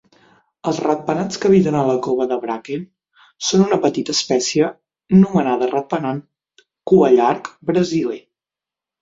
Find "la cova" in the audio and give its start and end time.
1.89-2.25